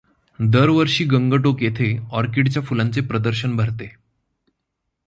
[0.39, 1.97] दरवर्षी गंगटोक येथे
[2.11, 3.95] ऑर्किडच्या फुलांचे प्रदर्शन भरते.